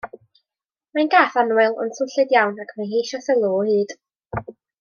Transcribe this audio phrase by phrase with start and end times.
[0.97, 3.99] Mae'n gath annwyl ond swnllyd iawn, ac mae hi eisiau sylw o hyd.